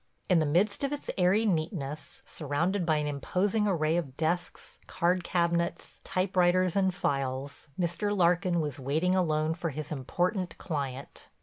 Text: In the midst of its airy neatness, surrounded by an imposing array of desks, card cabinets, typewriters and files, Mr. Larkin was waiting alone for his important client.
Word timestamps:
In 0.29 0.39
the 0.39 0.47
midst 0.47 0.83
of 0.83 0.91
its 0.91 1.11
airy 1.15 1.45
neatness, 1.45 2.23
surrounded 2.25 2.87
by 2.87 2.95
an 2.97 3.05
imposing 3.05 3.67
array 3.67 3.97
of 3.97 4.17
desks, 4.17 4.79
card 4.87 5.23
cabinets, 5.23 5.99
typewriters 6.03 6.75
and 6.75 6.91
files, 6.91 7.69
Mr. 7.79 8.17
Larkin 8.17 8.59
was 8.61 8.79
waiting 8.79 9.13
alone 9.13 9.53
for 9.53 9.69
his 9.69 9.91
important 9.91 10.57
client. 10.57 11.29